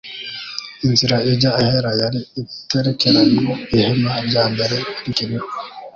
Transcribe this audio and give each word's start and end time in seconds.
"Inzira 0.85 1.17
ijya 1.31 1.51
ahera 1.61 1.91
yari 2.01 2.19
itarerekanwa 2.41 3.53
ihema 3.73 4.11
rya 4.27 4.43
mbere 4.53 4.77
rikiriho, 5.03 5.47